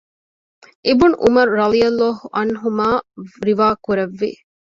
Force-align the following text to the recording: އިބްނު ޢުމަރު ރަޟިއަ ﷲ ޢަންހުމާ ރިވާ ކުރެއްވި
އިބްނު 0.85 1.15
ޢުމަރު 1.23 1.51
ރަޟިއަ 1.59 1.89
ﷲ 1.97 2.11
ޢަންހުމާ 2.37 2.87
ރިވާ 3.45 3.67
ކުރެއްވި 3.85 4.31